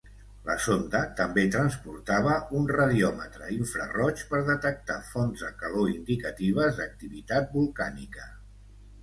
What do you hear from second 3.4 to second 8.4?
infraroig per detectar fonts de calor indicatives d'activitat volcànica.